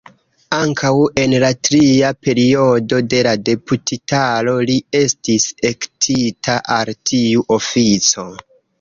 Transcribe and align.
Ankaŭ 0.59 0.91
en 1.23 1.35
la 1.43 1.51
tria 1.69 2.09
periodo 2.29 3.03
de 3.15 3.21
la 3.29 3.35
deputitaro 3.51 4.57
li 4.73 4.81
estis 5.03 5.49
elektita 5.71 6.61
al 6.81 6.95
tiu 7.13 7.51
ofico. 7.61 8.31